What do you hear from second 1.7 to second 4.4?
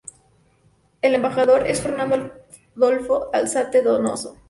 Fernando Adolfo Alzate Donoso.